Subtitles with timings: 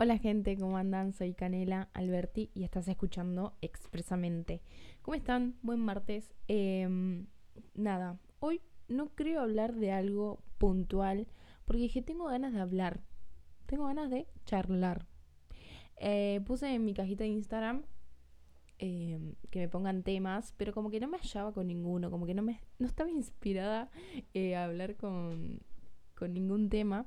[0.00, 1.12] Hola gente, ¿cómo andan?
[1.12, 4.62] Soy Canela Alberti y estás escuchando Expresamente.
[5.02, 5.58] ¿Cómo están?
[5.60, 6.32] Buen martes.
[6.46, 7.26] Em,
[7.74, 11.26] nada, hoy no creo hablar de algo puntual
[11.64, 13.00] porque dije, tengo ganas de hablar,
[13.66, 15.08] tengo ganas de charlar.
[15.96, 17.82] Eh, puse en mi cajita de Instagram
[18.78, 22.34] em, que me pongan temas, pero como que no me hallaba con ninguno, como que
[22.34, 23.90] no, me, no estaba inspirada
[24.32, 25.58] eh, a hablar con,
[26.14, 27.04] con ningún tema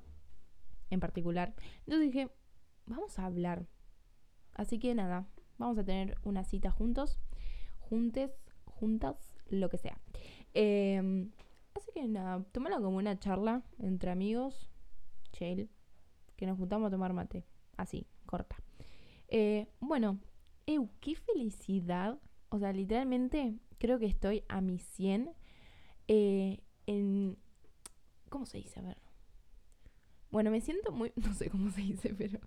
[0.90, 1.56] en particular.
[1.86, 2.30] Entonces dije,
[2.92, 3.68] vamos a hablar.
[4.54, 7.20] Así que nada, vamos a tener una cita juntos,
[7.80, 8.32] juntes,
[8.66, 9.16] juntas,
[9.50, 9.98] lo que sea.
[10.54, 11.32] Em,
[11.74, 14.70] así que nada, tómalo como una charla entre amigos,
[15.32, 15.70] chill,
[16.36, 17.46] que nos juntamos a tomar mate.
[17.78, 18.58] Así, corta.
[19.28, 20.20] Eh, bueno,
[20.66, 22.20] eu, qué felicidad.
[22.50, 25.32] O sea, literalmente creo que estoy a mi 100
[26.08, 27.38] eh, en...
[28.30, 28.80] ¿Cómo se dice?
[28.80, 28.98] A ver.
[30.32, 32.40] Bueno, me siento muy, no sé cómo se dice, pero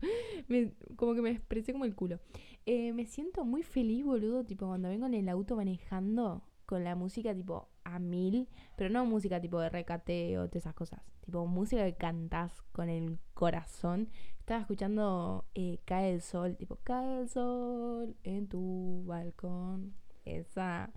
[0.97, 2.19] como que me expresé como el culo.
[2.67, 6.95] Eh, me siento muy feliz, boludo, tipo cuando vengo en el auto manejando con la
[6.95, 11.47] música tipo a mil, pero no música tipo de recate o todas esas cosas, tipo
[11.47, 14.09] música que cantás con el corazón.
[14.39, 19.95] Estaba escuchando eh, Cae el sol, tipo Cae el sol en tu balcón.
[20.25, 20.91] Esa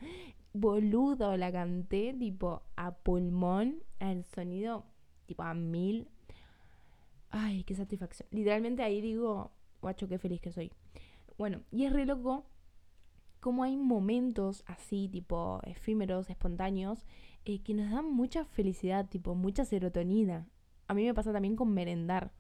[0.53, 4.85] boludo la canté tipo a pulmón, el sonido
[5.25, 6.07] tipo a mil
[7.47, 8.27] Ay, qué satisfacción.
[8.29, 10.69] Literalmente ahí digo, guacho, qué feliz que soy.
[11.37, 12.45] Bueno, y es re loco
[13.39, 17.05] como hay momentos así, tipo efímeros, espontáneos,
[17.45, 20.49] eh, que nos dan mucha felicidad, tipo mucha serotonina.
[20.89, 22.33] A mí me pasa también con merendar.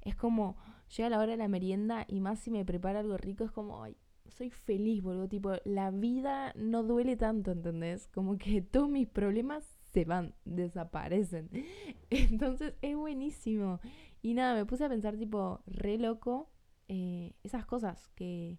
[0.00, 0.56] Es como,
[0.96, 3.82] llega la hora de la merienda y más si me prepara algo rico, es como,
[3.82, 5.28] ay, soy feliz, boludo.
[5.28, 8.06] Tipo, la vida no duele tanto, ¿entendés?
[8.06, 11.50] Como que todos mis problemas se van, desaparecen.
[12.10, 13.80] Entonces es buenísimo.
[14.24, 16.48] Y nada, me puse a pensar tipo, re loco,
[16.88, 18.58] eh, esas cosas que,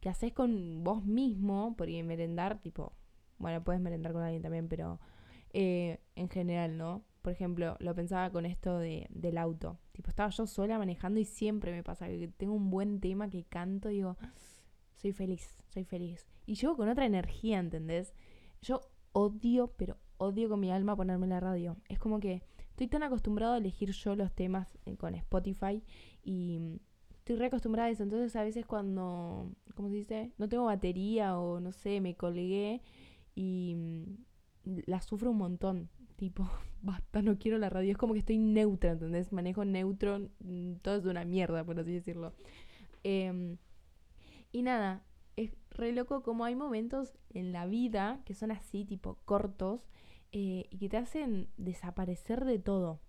[0.00, 2.92] que haces con vos mismo, porque merendar, tipo,
[3.38, 5.00] bueno, puedes merendar con alguien también, pero
[5.54, 7.06] eh, en general, ¿no?
[7.22, 9.78] Por ejemplo, lo pensaba con esto de, del auto.
[9.92, 13.44] Tipo, estaba yo sola manejando y siempre me pasa que tengo un buen tema que
[13.44, 14.18] canto y digo,
[14.96, 16.26] soy feliz, soy feliz.
[16.44, 18.12] Y llego con otra energía, ¿entendés?
[18.60, 21.78] Yo odio, pero odio con mi alma ponerme la radio.
[21.88, 22.42] Es como que
[22.78, 25.82] estoy tan acostumbrado a elegir yo los temas eh, con Spotify
[26.22, 26.76] y mm,
[27.10, 28.04] estoy re acostumbrada a eso.
[28.04, 30.32] Entonces a veces cuando, ¿cómo se dice?
[30.38, 32.80] No tengo batería o no sé, me colgué
[33.34, 35.88] y mm, la sufro un montón.
[36.14, 36.48] Tipo,
[36.82, 37.90] basta, no quiero la radio.
[37.90, 39.32] Es como que estoy neutra, ¿entendés?
[39.32, 42.32] Manejo neutro, mm, todo es de una mierda, por así decirlo.
[43.02, 43.56] Em,
[44.52, 45.02] y nada,
[45.34, 49.88] es re loco como hay momentos en la vida que son así, tipo cortos,
[50.32, 53.00] eh, y que te hacen desaparecer de todo.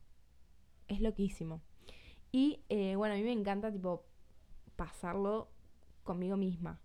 [0.88, 1.62] Es loquísimo.
[2.32, 4.06] Y eh, bueno, a mí me encanta tipo
[4.76, 5.50] pasarlo
[6.04, 6.80] conmigo misma.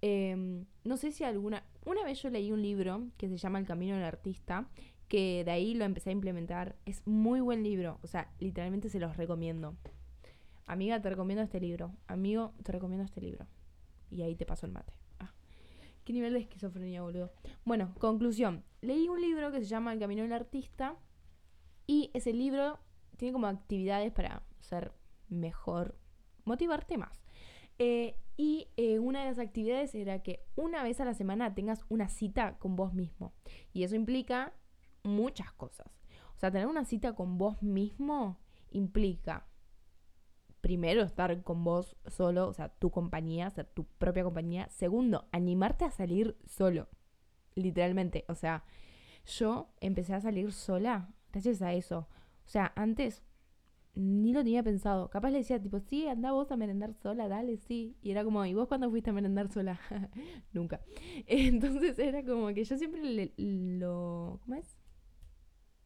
[0.00, 1.64] Em, no sé si alguna...
[1.84, 4.68] Una vez yo leí un libro que se llama El Camino del Artista,
[5.08, 6.76] que de ahí lo empecé a implementar.
[6.84, 9.76] Es muy buen libro, o sea, literalmente se los recomiendo.
[10.66, 11.92] Amiga, te recomiendo este libro.
[12.06, 13.46] Amigo, te recomiendo este libro.
[14.10, 15.01] Y ahí te paso el mate.
[16.04, 17.32] Qué nivel de esquizofrenia, boludo.
[17.64, 18.64] Bueno, conclusión.
[18.80, 20.96] Leí un libro que se llama El Camino del Artista.
[21.86, 22.78] Y ese libro
[23.16, 24.92] tiene como actividades para ser
[25.28, 25.96] mejor,
[26.44, 27.22] motivarte más.
[27.78, 31.84] Eh, y eh, una de las actividades era que una vez a la semana tengas
[31.88, 33.32] una cita con vos mismo.
[33.72, 34.54] Y eso implica
[35.04, 35.86] muchas cosas.
[36.36, 39.46] O sea, tener una cita con vos mismo implica
[40.62, 44.68] primero, estar con vos solo, o sea, tu compañía, ser tu propia compañía.
[44.70, 46.88] Segundo, animarte a salir solo,
[47.54, 48.24] literalmente.
[48.28, 48.64] O sea,
[49.26, 52.08] yo empecé a salir sola gracias a eso.
[52.46, 53.22] O sea, antes
[53.94, 55.10] ni lo tenía pensado.
[55.10, 57.96] Capaz le decía, tipo, sí, anda vos a merendar sola, dale, sí.
[58.00, 59.78] Y era como, ¿y vos cuándo fuiste a merendar sola?
[60.52, 60.80] Nunca.
[61.26, 64.40] Entonces era como que yo siempre lo...
[64.44, 64.81] ¿Cómo es?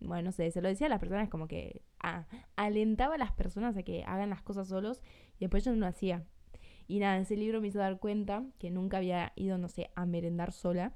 [0.01, 2.27] Bueno, no sé, se lo decía a las personas como que ah,
[2.57, 5.03] alentaba a las personas a que hagan las cosas solos
[5.39, 6.25] y después yo no lo hacía.
[6.87, 10.07] Y nada, ese libro me hizo dar cuenta que nunca había ido, no sé, a
[10.07, 10.95] merendar sola.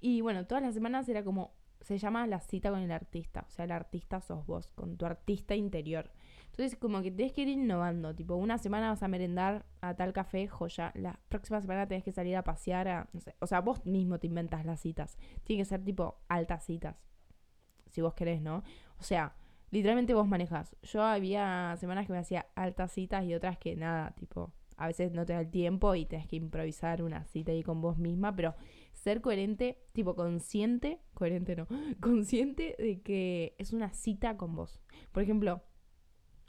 [0.00, 3.44] Y bueno, todas las semanas era como, se llama la cita con el artista.
[3.48, 6.12] O sea, el artista sos vos, con tu artista interior.
[6.46, 8.14] Entonces, como que tienes que ir innovando.
[8.14, 10.92] Tipo, una semana vas a merendar a tal café, joya.
[10.94, 13.34] La próxima semana tenés que salir a pasear a, no sé.
[13.40, 15.18] O sea, vos mismo te inventas las citas.
[15.42, 16.96] Tiene que ser tipo altas citas
[17.94, 18.64] si vos querés, ¿no?
[18.98, 19.36] O sea,
[19.70, 20.76] literalmente vos manejas.
[20.82, 25.12] Yo había semanas que me hacía altas citas y otras que nada, tipo, a veces
[25.12, 28.34] no te da el tiempo y tenés que improvisar una cita ahí con vos misma,
[28.34, 28.56] pero
[28.92, 31.68] ser coherente, tipo consciente, coherente no,
[32.00, 34.80] consciente de que es una cita con vos.
[35.12, 35.62] Por ejemplo,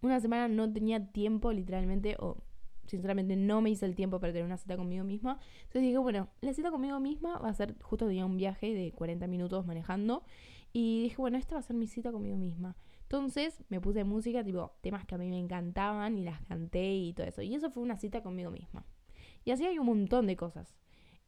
[0.01, 2.43] una semana no tenía tiempo literalmente, o
[2.87, 5.39] sinceramente no me hice el tiempo para tener una cita conmigo misma.
[5.57, 8.91] Entonces dije, bueno, la cita conmigo misma va a ser justo tenía un viaje de
[8.93, 10.23] 40 minutos manejando.
[10.77, 12.75] Y dije, bueno, esta va a ser mi cita conmigo misma.
[13.03, 17.13] Entonces me puse música, tipo temas que a mí me encantaban y las canté y
[17.13, 17.41] todo eso.
[17.41, 18.85] Y eso fue una cita conmigo misma.
[19.45, 20.75] Y así hay un montón de cosas.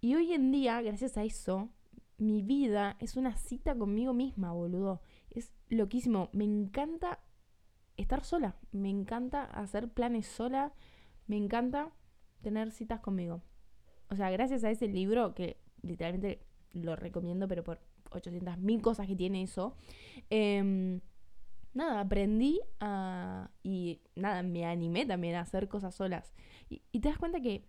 [0.01, 1.69] Y hoy en día, gracias a eso,
[2.17, 4.99] mi vida es una cita conmigo misma, boludo.
[5.29, 6.29] Es loquísimo.
[6.33, 7.19] Me encanta
[7.95, 8.57] estar sola.
[8.73, 10.73] Me encanta hacer planes sola.
[11.25, 11.93] Me encanta
[12.41, 13.41] tener citas conmigo.
[14.09, 17.79] O sea, gracias a ese libro, que literalmente lo recomiendo, pero por
[18.11, 19.75] 800 mil cosas que tiene eso.
[20.29, 21.01] Em,
[21.73, 22.59] nada, aprendí.
[23.63, 26.33] Y nada, me animé también a hacer cosas solas.
[26.69, 27.65] Y, te das cuenta que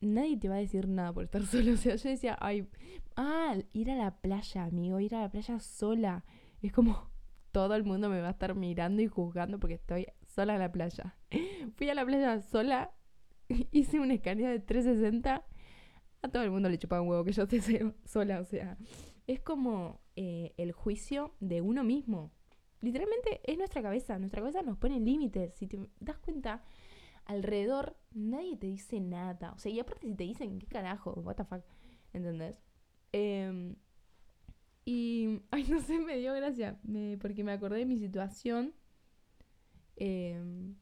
[0.00, 1.72] nadie te va a decir nada por estar solo.
[1.72, 2.68] O sea, yo decía, ay,
[3.16, 6.24] ah, ir a la playa, amigo, ir a la playa sola.
[6.60, 7.10] Es como
[7.52, 10.72] todo el mundo me va a estar mirando y juzgando porque estoy sola en la
[10.72, 11.16] playa.
[11.76, 12.92] Fui a la playa sola,
[13.70, 15.44] hice una escaneo de 360.
[16.22, 18.40] A todo el mundo le chupaba un huevo que yo esté sola.
[18.40, 18.78] O sea,
[19.26, 22.32] es como eh, el juicio de uno mismo.
[22.80, 24.18] Literalmente es nuestra cabeza.
[24.18, 25.54] Nuestra cabeza nos pone límites.
[25.54, 26.62] Si te das cuenta,
[27.24, 29.52] alrededor nadie te dice nada.
[29.52, 31.12] O sea, y aparte si te dicen, ¿qué carajo?
[31.12, 31.64] ¿What the fuck?
[32.12, 32.60] ¿Entendés?
[33.12, 33.74] Eh,
[34.84, 36.78] y, ay, no sé, me dio gracia,
[37.20, 38.74] porque me acordé de mi situación
[39.96, 40.74] em,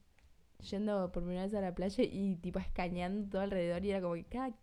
[0.59, 4.15] yendo por primera vez a la playa y tipo escaneando todo alrededor y era como
[4.15, 4.55] que cada,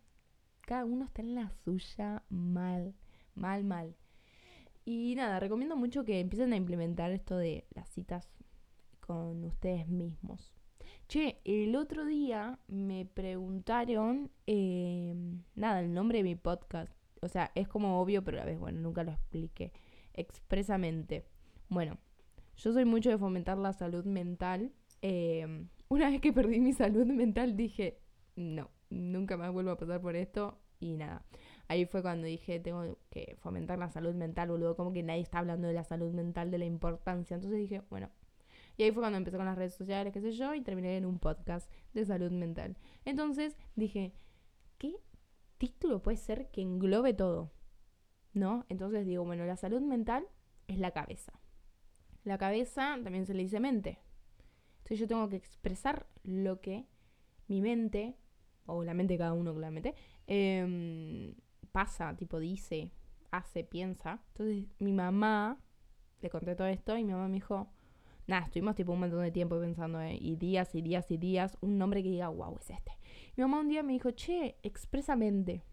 [0.63, 2.95] cada uno está en la suya mal,
[3.35, 3.97] mal, mal.
[4.85, 8.29] Y nada, recomiendo mucho que empiecen a implementar esto de las citas
[9.01, 10.53] con ustedes mismos.
[11.09, 17.51] Che, el otro día me preguntaron, em, nada, el nombre de mi podcast o sea,
[17.55, 19.73] es como obvio, pero a la vez, bueno, nunca lo expliqué
[20.15, 21.25] expresamente.
[21.69, 21.99] Bueno,
[22.57, 24.73] yo soy mucho de fomentar la salud mental.
[25.03, 27.99] Em, una vez que perdí mi salud mental dije,
[28.37, 31.25] no, nunca más vuelvo a pasar por esto y nada.
[31.71, 35.39] Ahí fue cuando dije, tengo que fomentar la salud mental, boludo, como que nadie está
[35.39, 37.37] hablando de la salud mental, de la importancia.
[37.37, 38.11] Entonces dije, bueno.
[38.77, 41.07] Y ahí fue cuando empecé con las redes sociales, qué sé yo, y terminé en
[41.07, 42.77] un podcast de salud mental.
[43.05, 44.13] Entonces dije,
[44.79, 44.97] ¿qué
[45.59, 47.53] título puede ser que englobe todo,
[48.33, 48.67] ¿no?
[48.69, 50.27] Entonces digo, bueno, la salud mental
[50.67, 51.39] es la cabeza.
[52.25, 54.01] La cabeza también se le dice mente.
[54.79, 56.89] Entonces yo tengo que expresar lo que
[57.47, 58.17] mi mente,
[58.67, 59.95] o la mente de cada uno claramente,
[60.27, 61.33] eh,
[61.73, 62.93] pasa, tipo dice,
[63.31, 64.23] hace, piensa.
[64.29, 65.61] Entonces mi mamá,
[66.21, 67.69] le conté todo esto y mi mamá me dijo,
[68.27, 70.17] nada, estuvimos tipo un montón de tiempo pensando, ¿eh?
[70.21, 72.93] y días y días y días, un nombre que diga, wow, es este.
[73.37, 75.65] Mi mamá un día me dijo, che, expresamente.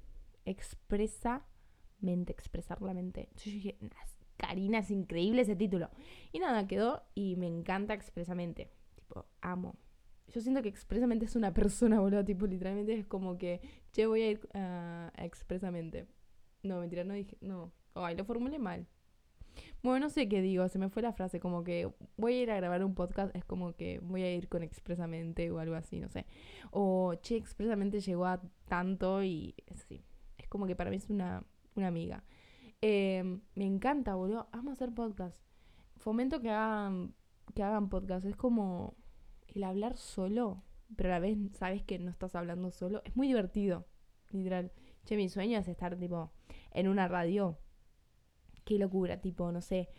[0.45, 3.27] Expresamente, expresar la mente.
[3.29, 3.77] Entonces yo dije,
[4.37, 5.89] Karina, es increíble ese título.
[6.31, 8.71] Y nada, quedó y me encanta expresamente.
[8.95, 9.75] Tipo, amo.
[10.33, 12.23] Yo siento que expresamente es una persona, boludo.
[12.23, 16.07] Tipo, literalmente es como que, che, voy a ir a expresamente.
[16.63, 17.71] No, mentira, no dije, no.
[17.93, 18.87] Ay, lo formulé mal.
[19.83, 22.51] Bueno, no sé qué digo, se me fue la frase, como que voy a ir
[22.51, 25.99] a grabar un podcast, es como que voy a ir con expresamente o algo así,
[25.99, 26.25] no sé.
[26.71, 29.55] O, che, expresamente llegó a tanto y
[29.87, 30.03] sí,
[30.37, 31.43] es como que para mí es una,
[31.75, 32.23] una amiga.
[32.81, 35.41] Em, me encanta, boludo, amo hacer podcast.
[35.97, 37.15] Fomento que hagan,
[37.55, 38.95] que hagan podcast, es como
[39.57, 40.63] el hablar solo,
[40.95, 43.85] pero a la vez sabes que no estás hablando solo, es muy divertido,
[44.31, 44.71] literal.
[45.05, 46.31] Che, mi sueño es estar tipo
[46.71, 47.57] en una radio
[48.67, 49.89] qué locura, tipo, no sé.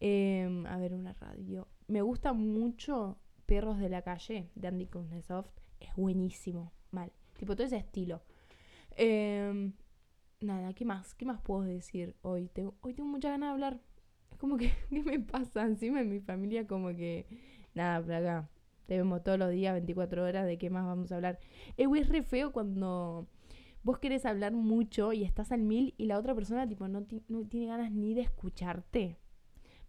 [0.00, 1.68] Em, a ver, una radio.
[1.88, 5.46] Me gusta mucho Perros de la Calle de Andy Kuznetsov.
[5.78, 7.12] Es buenísimo, mal.
[7.38, 8.22] Tipo, todo ese estilo.
[8.96, 9.74] Em,
[10.40, 11.14] nada, ¿qué más?
[11.14, 12.48] ¿Qué más puedo decir hoy?
[12.48, 13.80] Tengo, hoy tengo mucha ganas de hablar.
[14.30, 15.62] Es como que, ¿qué me pasa?
[15.62, 17.26] Encima en mi familia, como que,
[17.74, 18.48] nada, por acá.
[18.86, 21.38] Te vemos todos los días, 24 horas, de qué más vamos a hablar.
[21.76, 23.26] es re feo cuando
[23.82, 27.46] vos querés hablar mucho y estás al mil y la otra persona tipo no, no
[27.46, 29.18] tiene ganas ni de escucharte.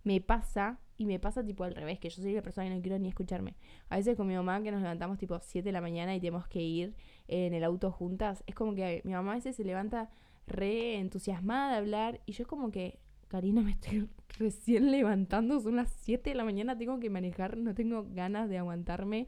[0.04, 2.82] Me pasa y me pasa tipo al revés, que yo soy la persona que no
[2.82, 3.56] quiero ni escucharme.
[3.90, 6.48] A veces con mi mamá que nos levantamos tipo 7 de la mañana y tenemos
[6.48, 6.96] que ir
[7.28, 10.10] en el auto juntas, es como que mi mamá a veces se levanta
[10.48, 15.78] re entusiasmada de hablar y yo es como que, Karina, me estoy recién levantando, son
[15.78, 19.28] las 7 de la mañana, tengo que manejar, no tengo ganas de aguantarme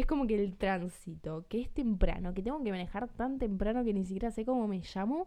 [0.00, 3.92] es como que el tránsito, que es temprano, que tengo que manejar tan temprano que
[3.92, 5.26] ni siquiera sé cómo me llamo,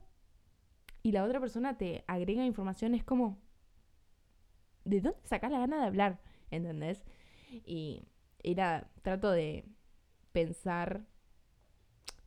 [1.04, 3.38] y la otra persona te agrega información, es como,
[4.86, 6.22] ¿de dónde sacas la gana de hablar?
[6.52, 7.04] ¿Entendés?
[7.66, 8.08] Y,
[8.44, 9.66] era trato de
[10.32, 11.06] pensar,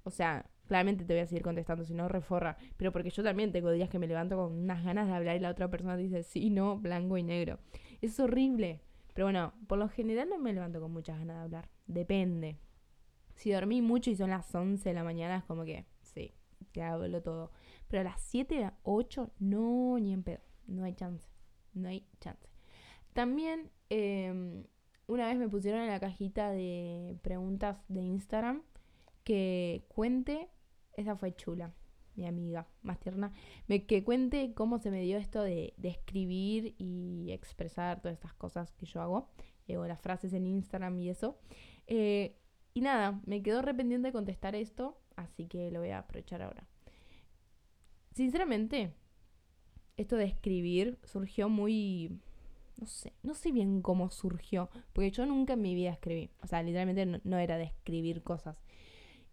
[0.04, 3.52] o sea, claramente te voy a seguir contestando, si no, reforra, pero porque yo también
[3.52, 6.22] tengo días que me levanto con unas ganas de hablar y la otra persona dice
[6.22, 7.58] sí, no, blanco y negro.
[8.00, 8.80] Es horrible.
[9.14, 11.68] Pero bueno, por lo general no me levanto con muchas ganas de hablar.
[11.86, 12.58] Depende.
[13.36, 16.34] Si dormí mucho y son las 11 de la mañana, es como que, sí,
[16.72, 17.52] te hablo todo.
[17.88, 20.40] Pero a las 7, 8, no, ni en pedo.
[20.66, 21.28] No hay chance.
[21.74, 22.48] No hay chance.
[23.12, 24.64] También, em,
[25.06, 28.62] una vez me pusieron en la cajita de preguntas de Instagram
[29.22, 30.48] que cuente,
[30.96, 31.72] esa fue chula,
[32.16, 33.32] mi amiga más tierna,
[33.66, 38.72] me, que cuente cómo se me dio esto de, escribir y expresar todas estas cosas
[38.72, 39.28] que yo hago,
[39.66, 41.38] eh, o las frases en Instagram y eso.
[41.86, 42.36] Eh,
[42.72, 46.66] y nada, me quedó arrepentiendo de contestar esto, así que lo voy a aprovechar ahora.
[48.12, 48.94] Sinceramente,
[49.96, 52.20] esto de escribir surgió muy...
[52.76, 56.30] No sé, no sé bien cómo surgió, porque yo nunca en mi vida escribí.
[56.42, 58.60] O sea, literalmente no era de escribir cosas.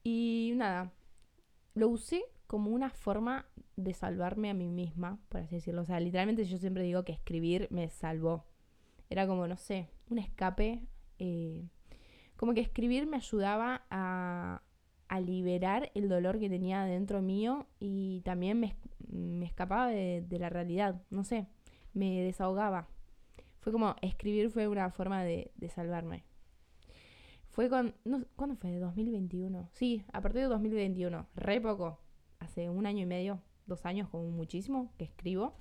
[0.03, 0.93] Y nada,
[1.73, 3.45] lo usé como una forma
[3.77, 5.81] de salvarme a mí misma, por así decirlo.
[5.81, 8.45] O sea, literalmente yo siempre digo que escribir me salvó.
[9.09, 10.81] Era como, no sé, un escape.
[11.19, 11.65] Eh,
[12.35, 14.63] como que escribir me ayudaba a,
[15.07, 18.75] a, liberar el dolor que tenía dentro mío y también me,
[19.07, 21.01] me escapaba de, de, la realidad.
[21.09, 21.47] No sé,
[21.93, 22.87] me desahogaba.
[23.59, 26.25] Fue como, escribir fue una forma de, de salvarme.
[27.51, 27.93] Fue con.
[28.05, 28.77] No, ¿Cuándo fue?
[28.77, 29.69] 2021.
[29.73, 31.27] Sí, a partir de 2021.
[31.35, 31.99] Re poco.
[32.39, 35.53] Hace un año y medio, dos años, como muchísimo, que escribo.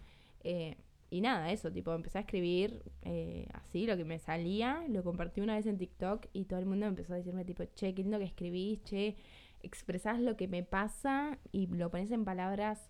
[0.43, 0.77] Eh,
[1.11, 4.85] y nada, eso, tipo, empecé a escribir eh, así, lo que me salía.
[4.89, 7.93] Lo compartí una vez en TikTok y todo el mundo empezó a decirme, tipo, che,
[7.95, 9.17] qué lindo que escribís, che,
[9.63, 12.89] expresás lo que me pasa y lo pones en palabras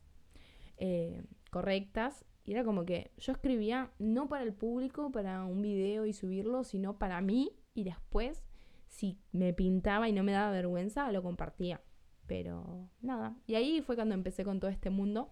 [0.76, 2.26] eh, correctas.
[2.44, 6.64] Y era como que yo escribía no para el público, para un video y subirlo,
[6.64, 8.42] sino para mí y después
[8.90, 11.80] si me pintaba y no me daba vergüenza, lo compartía.
[12.26, 13.36] Pero nada.
[13.46, 15.30] Y ahí fue cuando empecé con todo este mundo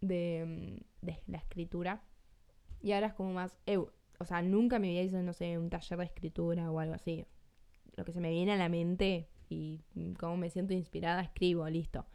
[0.00, 2.02] de, mm, de la escritura.
[2.82, 3.58] Y ahora es como más...
[4.18, 7.26] o sea, nunca me había hecho, no sé, un taller de escritura o algo así.
[7.96, 11.68] Lo que se me viene a la mente y mm, como me siento inspirada, escribo,
[11.68, 12.06] listo.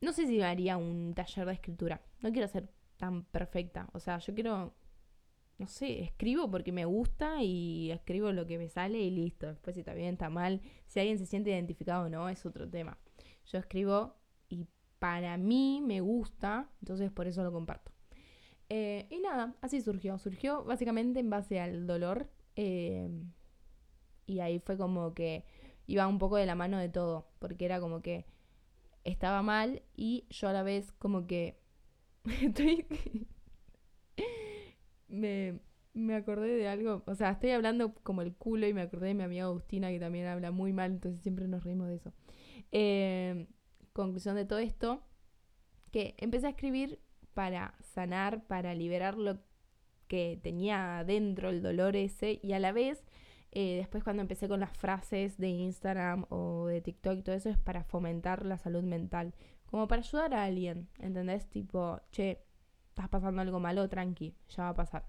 [0.00, 2.02] No sé si haría un taller de escritura.
[2.20, 3.88] No quiero ser tan perfecta.
[3.92, 4.74] O sea, yo quiero
[5.58, 9.46] no sé, escribo porque me gusta y escribo lo que me sale y listo.
[9.46, 12.68] Después si está bien, está mal, si alguien se siente identificado o no, es otro
[12.68, 12.98] tema.
[13.46, 14.16] Yo escribo
[14.48, 14.66] y
[14.98, 17.92] para mí me gusta, entonces por eso lo comparto.
[18.68, 20.18] Eh, y nada, así surgió.
[20.18, 22.28] Surgió básicamente en base al dolor.
[22.56, 23.08] Eh,
[24.26, 25.44] y ahí fue como que
[25.86, 28.26] iba un poco de la mano de todo, porque era como que
[29.04, 31.60] estaba mal y yo a la vez como que
[32.42, 32.86] estoy
[35.14, 35.60] me,
[35.94, 39.14] me acordé de algo, o sea, estoy hablando como el culo y me acordé de
[39.14, 42.12] mi amiga Agustina que también habla muy mal, entonces siempre nos reímos de eso.
[42.72, 43.46] Eh,
[43.92, 45.02] conclusión de todo esto,
[45.92, 47.00] que empecé a escribir
[47.32, 49.38] para sanar, para liberar lo
[50.08, 53.04] que tenía dentro, el dolor ese, y a la vez,
[53.52, 57.50] eh, después cuando empecé con las frases de Instagram o de TikTok y todo eso,
[57.50, 59.32] es para fomentar la salud mental,
[59.66, 61.48] como para ayudar a alguien, ¿entendés?
[61.48, 62.42] Tipo, che,
[62.94, 65.04] estás pasando algo malo, tranqui, ya va a pasar.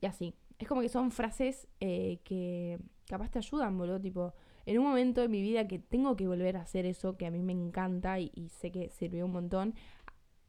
[0.00, 0.34] Y así.
[0.58, 4.00] Es como que son frases eh, que capaz te ayudan, boludo.
[4.00, 4.32] Tipo,
[4.64, 7.30] en un momento de mi vida que tengo que volver a hacer eso, que a
[7.30, 9.74] mí me encanta y, sé que sirvió un montón,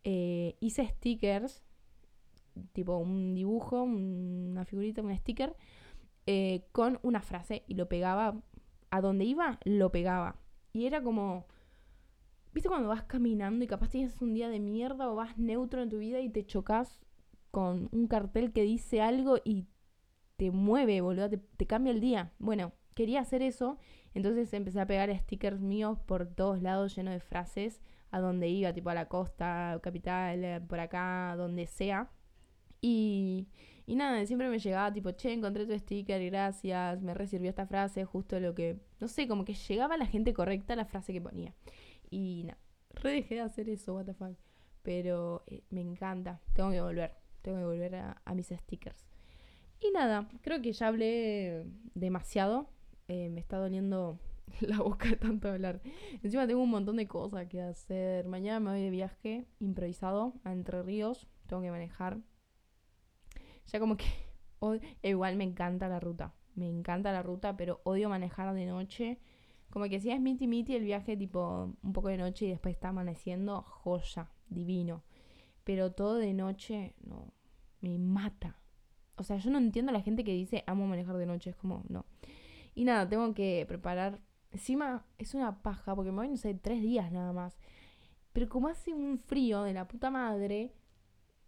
[0.03, 1.63] eh, hice stickers,
[2.71, 5.55] tipo un dibujo, una figurita, un sticker,
[6.27, 8.41] eh, con una frase y lo pegaba.
[8.91, 10.38] A donde iba, lo pegaba.
[10.71, 11.47] Y era como
[12.55, 15.89] ¿Viste cuando vas caminando y capaz tienes un día de mierda o vas neutro en
[15.89, 17.01] tu vida y te chocas
[17.51, 19.67] con un cartel que dice algo y
[20.38, 22.31] te mueve, boludo, te, cambia el día?
[22.39, 23.77] Bueno, quería hacer eso,
[24.13, 28.71] entonces empecé a pegar stickers míos por todos lados llenos de frases a donde iba,
[28.71, 32.09] tipo a la costa, capital, eh, por acá, donde sea.
[32.79, 33.50] Y,
[33.85, 38.05] y nada, siempre me llegaba tipo, che, encontré tu sticker, gracias, me resirvió esta frase,
[38.05, 41.19] justo lo que, no sé, como que llegaba a la gente correcta la frase que
[41.19, 41.53] ponía.
[42.15, 42.57] Y nada,
[42.91, 44.38] re dejé de hacer eso, what the fuck.
[44.84, 46.39] Pero eh, me encanta.
[46.53, 47.12] Tengo que volver.
[47.41, 49.05] Tengo que volver a, mis stickers.
[49.81, 52.69] Y nada, creo que ya hablé demasiado.
[53.10, 54.17] Eh, me está doliendo
[54.62, 55.81] la boca tanto hablar.
[56.24, 58.27] Encima tengo un montón de cosas que hacer.
[58.27, 61.27] Mañana me voy de viaje improvisado a Entre Ríos.
[61.48, 62.19] Tengo que manejar.
[63.67, 64.05] Ya como que...
[65.03, 66.34] igual me encanta la ruta.
[66.53, 69.19] Me encanta la ruta, pero odio manejar de noche.
[69.75, 72.74] Como que si es miti miti el viaje, tipo un poco de noche y después
[72.74, 75.03] está amaneciendo, joya, divino.
[75.65, 77.34] Pero todo de noche, no,
[77.82, 78.58] me mata.
[79.17, 81.58] O sea, yo no entiendo a la gente que dice amo manejar de noche, es
[81.58, 82.05] como, no.
[82.74, 84.22] Y nada, tengo que preparar.
[84.50, 87.58] Encima es una paja, porque me voy, no sé, tres días nada más.
[88.32, 90.74] Pero como hace un frío de la puta madre,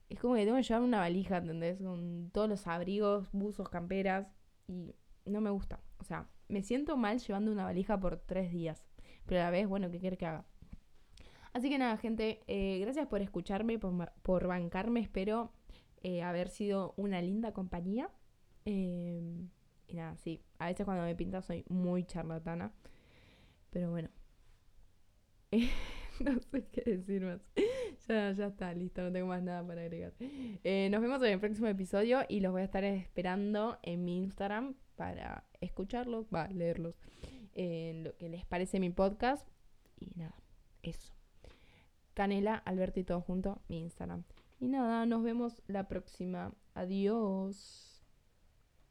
[0.10, 1.82] es como que tengo que llevar una valija, ¿entendés?
[1.82, 4.28] Con todos los abrigos, buzos, camperas.
[4.68, 4.94] Y
[5.32, 5.80] no me gusta.
[6.00, 8.86] O sea, me siento mal llevando una valija por tres días.
[9.26, 10.46] Pero a la vez, bueno, ¿qué quiere que haga?
[11.54, 15.00] Así que nada, gente, eh, gracias por escucharme, por, bancarme.
[15.00, 15.52] Espero
[16.04, 18.10] eh, haber sido una linda compañía.
[18.66, 19.50] Em,
[19.88, 22.72] y nada, sí, a veces cuando me pinta soy muy charlatana.
[23.72, 24.10] Pero bueno.
[26.20, 27.42] no sé qué decir más.
[28.08, 30.14] ya, ya está, listo, no tengo más nada para agregar.
[30.20, 34.18] Eh, nos vemos en el próximo episodio y los voy a estar esperando en mi
[34.18, 36.96] Instagram para escucharlos, va, leerlos,
[37.54, 39.48] en lo que les parece mi podcast.
[40.00, 40.36] Y nada,
[40.84, 41.14] eso.
[42.14, 44.24] Canela, Alberti, todo junto, mi Instagram.
[44.60, 46.54] Y nada, nos vemos la próxima.
[46.74, 47.97] Adiós.